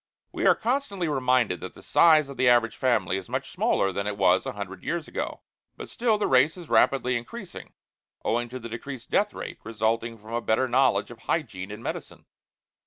We 0.31 0.47
are 0.47 0.55
constantly 0.55 1.07
reminded 1.07 1.59
that 1.59 1.75
the 1.75 1.83
size 1.83 2.27
of 2.27 2.35
the 2.35 2.49
average 2.49 2.75
family 2.75 3.17
is 3.17 3.29
much 3.29 3.51
smaller 3.51 3.91
than 3.91 4.07
it 4.07 4.17
was 4.17 4.47
a 4.47 4.53
hundred 4.53 4.83
years 4.83 5.07
ago 5.07 5.41
but 5.77 5.91
still 5.91 6.17
the 6.17 6.25
race 6.25 6.57
is 6.57 6.69
rapidly 6.69 7.15
increasing, 7.15 7.73
owing 8.25 8.49
to 8.49 8.57
the 8.57 8.67
decreased 8.67 9.11
death 9.11 9.31
rate 9.31 9.59
resulting 9.63 10.17
from 10.17 10.33
a 10.33 10.41
better 10.41 10.67
knowledge 10.67 11.11
of 11.11 11.19
hygiene 11.19 11.69
and 11.69 11.83
medicine. 11.83 12.25